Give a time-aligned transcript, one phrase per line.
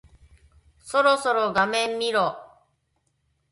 [0.79, 2.35] そろそろ画面見ろ。